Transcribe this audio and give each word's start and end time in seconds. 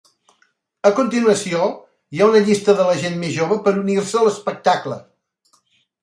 A 0.89 0.91
continuació 0.99 1.67
hi 2.17 2.21
ha 2.23 2.29
una 2.31 2.41
llista 2.47 2.73
de 2.79 2.87
la 2.87 2.95
gent 3.01 3.19
més 3.25 3.35
jove 3.35 3.57
per 3.67 3.73
unir-se 3.81 4.17
a 4.21 4.25
l'espectacle. 4.29 4.99